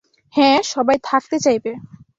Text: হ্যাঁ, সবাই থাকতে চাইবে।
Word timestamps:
হ্যাঁ, 0.35 0.59
সবাই 0.65 0.97
থাকতে 1.03 1.37
চাইবে। 1.39 1.71